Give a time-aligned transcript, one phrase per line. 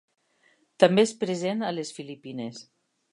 [0.83, 2.63] També és present a les Filipines.